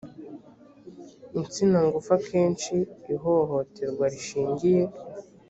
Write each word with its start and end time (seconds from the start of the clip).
insina 1.39 1.77
ngufi 1.85 2.11
akenshi 2.17 2.75
ihohoterwa 3.13 4.05
rishingiye 4.13 4.83